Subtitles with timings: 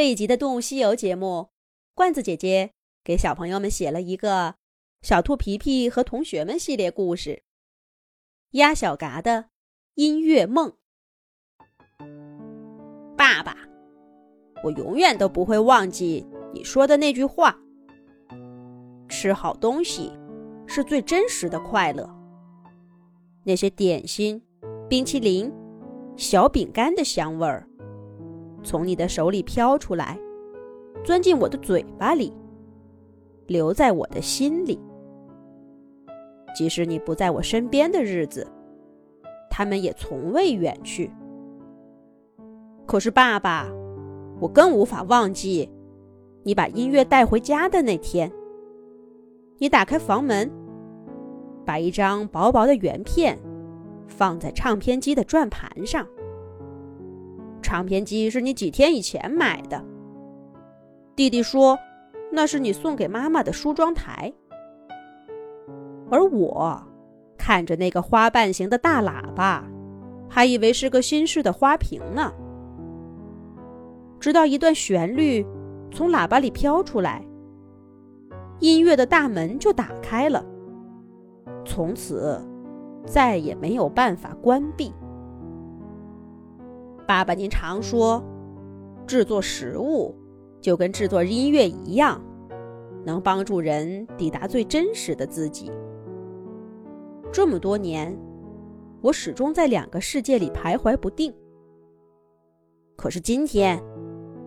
[0.00, 1.50] 这一集的《动物西游》节目，
[1.92, 2.70] 罐子姐姐
[3.04, 4.54] 给小朋友们写了一个
[5.02, 7.30] 小兔皮皮和同学们系列故事
[8.52, 9.50] 《鸭小嘎的
[9.96, 10.72] 音乐梦》。
[13.14, 13.54] 爸爸，
[14.64, 17.60] 我永远都不会忘记你说的那句话：
[19.06, 20.10] 吃好东西
[20.66, 22.08] 是最真实的快乐。
[23.44, 24.42] 那些点心、
[24.88, 25.52] 冰淇淋、
[26.16, 27.66] 小饼干的香味儿。
[28.62, 30.18] 从你的手里飘出来，
[31.02, 32.32] 钻进我的嘴巴里，
[33.46, 34.78] 留在我的心里。
[36.54, 38.46] 即使你不在我身边的日子，
[39.48, 41.10] 他们也从未远去。
[42.86, 43.68] 可是，爸爸，
[44.40, 45.70] 我更无法忘记
[46.42, 48.30] 你把音乐带回家的那天。
[49.58, 50.50] 你打开房门，
[51.64, 53.38] 把一张薄薄的圆片
[54.08, 56.04] 放在唱片机的转盘上。
[57.70, 59.80] 唱片机是你几天以前买的。
[61.14, 61.78] 弟弟说，
[62.32, 64.32] 那是你送给妈妈的梳妆台。
[66.10, 66.82] 而我
[67.38, 69.64] 看着那个花瓣形的大喇叭，
[70.28, 72.32] 还以为是个新式的花瓶呢。
[74.18, 75.46] 直到一段旋律
[75.92, 77.24] 从喇叭里飘出来，
[78.58, 80.44] 音乐的大门就打开了，
[81.64, 82.44] 从此
[83.06, 84.92] 再也没有办法关闭。
[87.10, 88.24] 爸爸，您常说，
[89.04, 90.14] 制作食物
[90.60, 92.22] 就跟制作音乐一样，
[93.04, 95.72] 能帮助人抵达最真实的自己。
[97.32, 98.16] 这么多年，
[99.02, 101.34] 我始终在两个世界里徘徊不定。
[102.94, 103.82] 可是今天，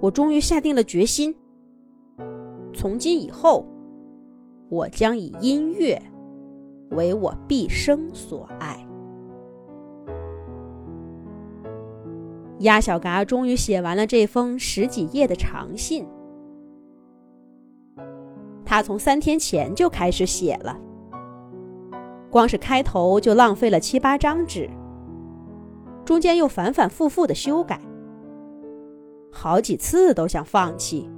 [0.00, 1.36] 我终于下定了决心。
[2.72, 3.66] 从今以后，
[4.70, 6.00] 我将以音乐
[6.92, 8.85] 为我毕生所爱。
[12.60, 16.06] 鸭小嘎终于写完了这封十几页的长信。
[18.64, 20.76] 他从三天前就开始写了，
[22.30, 24.68] 光是开头就浪费了七八张纸，
[26.04, 27.80] 中间又反反复复的修改，
[29.30, 31.08] 好几次都想放弃。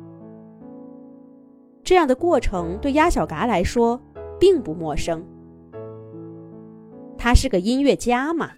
[1.82, 3.98] 这样的过程对鸭小嘎来说
[4.38, 5.24] 并不陌生，
[7.16, 8.50] 他是个音乐家嘛。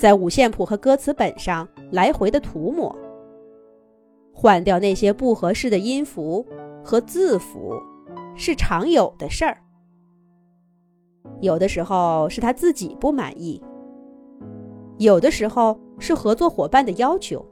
[0.00, 2.96] 在五线谱和歌词本上来回的涂抹，
[4.32, 6.46] 换掉那些不合适的音符
[6.82, 7.74] 和字符，
[8.34, 9.58] 是常有的事儿。
[11.42, 13.62] 有的时候是他自己不满意，
[14.96, 17.44] 有的时候是合作伙伴的要求，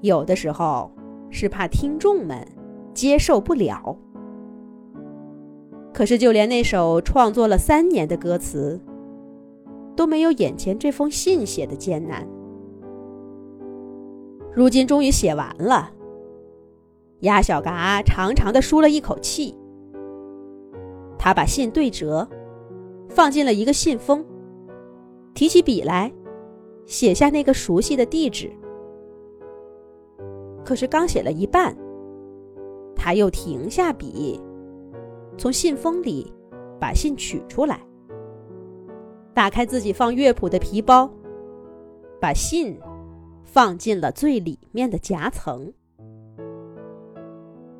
[0.00, 0.90] 有的时候
[1.30, 2.44] 是怕听众们
[2.92, 3.96] 接受不了。
[5.94, 8.80] 可是，就连那首创作了三年的歌词。
[9.96, 12.26] 都没有眼前这封信写的艰难。
[14.52, 15.90] 如今终于写完了，
[17.20, 19.54] 鸭小嘎长长的舒了一口气。
[21.18, 22.28] 他把信对折，
[23.08, 24.24] 放进了一个信封，
[25.34, 26.12] 提起笔来，
[26.84, 28.50] 写下那个熟悉的地址。
[30.64, 31.76] 可是刚写了一半，
[32.94, 34.40] 他又停下笔，
[35.36, 36.32] 从信封里
[36.78, 37.80] 把信取出来。
[39.36, 41.10] 打开自己放乐谱的皮包，
[42.18, 42.74] 把信
[43.44, 45.70] 放进了最里面的夹层，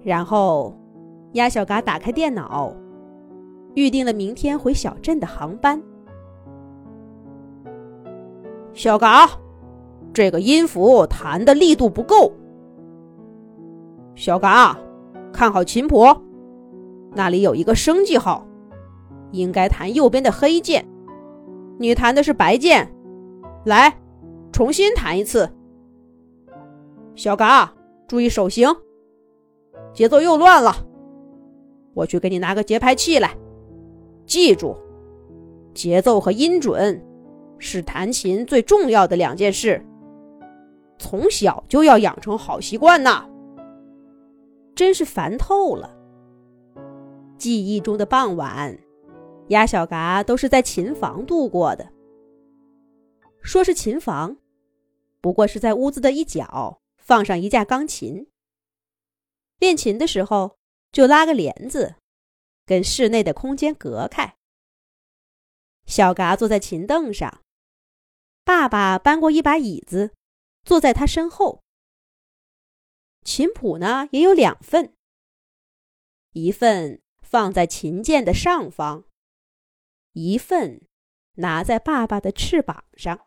[0.03, 0.79] 然后
[1.33, 2.77] 鸭小嘎打开电脑，
[3.75, 5.83] 预定了明天回小镇的航班。
[8.75, 9.27] 小嘎，
[10.13, 12.31] 这个音符弹的力度不够。
[14.15, 14.79] 小嘎，
[15.33, 16.05] 看好琴谱，
[17.15, 18.47] 那里有一个升记号，
[19.31, 20.87] 应该弹右边的黑键。
[21.79, 22.91] 你弹的是白键，
[23.65, 23.95] 来，
[24.53, 25.51] 重新弹一次。
[27.15, 27.73] 小嘎，
[28.07, 28.69] 注意手型，
[29.93, 30.75] 节奏又乱了。
[31.95, 33.37] 我去给你拿个节拍器来。
[34.27, 34.77] 记住，
[35.75, 37.03] 节奏和音准
[37.59, 39.85] 是弹琴最重要的两件事。
[40.99, 43.27] 从小就要养成好习惯呐。
[44.75, 45.91] 真是烦透了。
[47.39, 48.79] 记忆中的傍晚。
[49.49, 51.93] 鸭小嘎都是在琴房度过的。
[53.43, 54.37] 说是琴房，
[55.21, 58.27] 不过是在屋子的一角放上一架钢琴。
[59.59, 60.59] 练琴的时候
[60.91, 61.95] 就拉个帘子，
[62.65, 64.37] 跟室内的空间隔开。
[65.87, 67.43] 小嘎坐在琴凳上，
[68.45, 70.13] 爸爸搬过一把椅子，
[70.65, 71.63] 坐在他身后。
[73.23, 74.93] 琴谱呢也有两份，
[76.33, 79.05] 一份放在琴键的上方。
[80.19, 80.81] 一份
[81.35, 83.27] 拿在爸爸的翅膀上。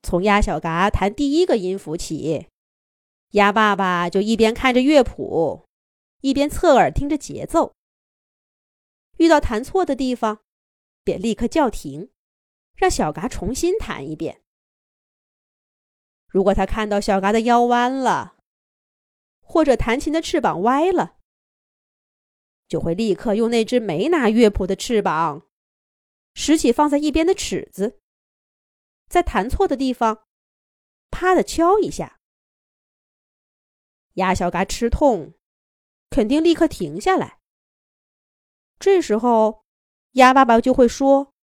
[0.00, 2.46] 从鸭小嘎弹第一个音符起，
[3.30, 5.66] 鸭爸爸就一边看着乐谱，
[6.20, 7.74] 一边侧耳听着节奏。
[9.16, 10.38] 遇到弹错的地方，
[11.02, 12.12] 便立刻叫停，
[12.76, 14.40] 让小嘎重新弹一遍。
[16.28, 18.36] 如果他看到小嘎的腰弯了，
[19.40, 21.16] 或者弹琴的翅膀歪了，
[22.70, 25.44] 就会立刻用那只没拿乐谱的翅膀，
[26.34, 27.98] 拾起放在一边的尺子，
[29.08, 30.24] 在弹错的地方，
[31.10, 32.20] 啪的敲一下。
[34.14, 35.34] 鸭小嘎吃痛，
[36.10, 37.40] 肯定立刻停下来。
[38.78, 39.64] 这时候，
[40.12, 41.34] 鸭爸爸就会说：“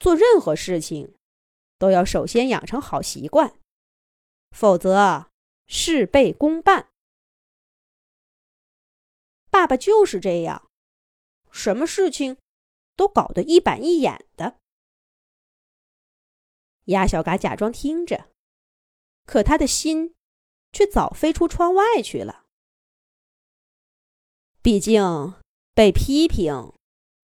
[0.00, 1.14] 做任何事情，
[1.78, 3.60] 都要首先养成好习惯，
[4.50, 5.30] 否则
[5.66, 6.88] 事倍功半。”
[9.52, 10.70] 爸爸就是这样，
[11.50, 12.38] 什么事情
[12.96, 14.58] 都搞得一板一眼的。
[16.86, 18.30] 鸭小嘎假装听着，
[19.26, 20.14] 可他的心
[20.72, 22.46] 却早飞出窗外去了。
[24.62, 25.34] 毕竟。
[25.74, 26.74] 被批评，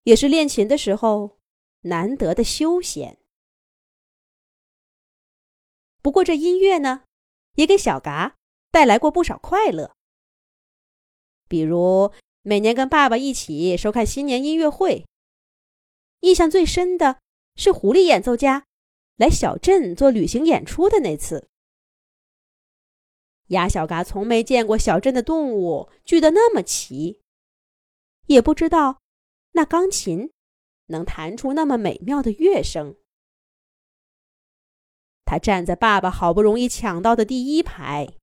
[0.05, 1.39] 也是练琴的时候
[1.83, 3.19] 难得的休闲。
[6.01, 7.05] 不过这音乐呢，
[7.57, 8.39] 也给小嘎
[8.71, 9.95] 带来过不少快乐。
[11.49, 12.12] 比如
[12.43, 15.06] 每年跟爸爸一起收看新年音乐会，
[16.21, 17.19] 印象最深的
[17.56, 18.65] 是狐狸演奏家
[19.17, 21.49] 来小镇做旅行演出的那次。
[23.49, 27.21] 鸭小嘎从没见过小镇的动物聚得那么齐。
[28.27, 29.01] 也不知道，
[29.53, 30.31] 那钢琴
[30.89, 32.97] 能弹出那么美妙的乐声。
[35.25, 38.17] 他站在爸爸好不容易抢到的第一排，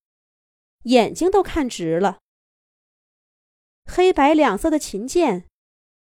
[0.83, 2.19] 眼睛都看直了。
[3.85, 5.47] 黑白两色的琴键，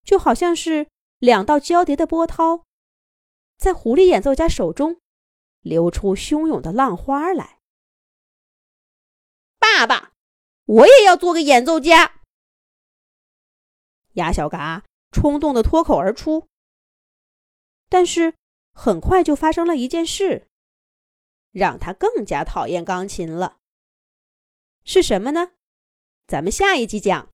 [0.03, 0.89] 就好像是
[1.19, 2.65] 两道交叠的波涛，
[3.57, 5.01] 在狐狸演奏家手中
[5.61, 7.61] 流出汹涌的浪花来。
[9.59, 10.13] 爸爸，
[10.65, 12.23] 我也要做个演奏家。
[14.15, 16.49] 鸭小嘎冲动的脱口而出，
[17.89, 18.35] 但是
[18.73, 20.49] 很快就发生了一件事，
[21.51, 23.59] 让他更加讨厌钢琴了。
[24.85, 25.53] 是什么呢？
[26.27, 27.23] 咱们下一集讲。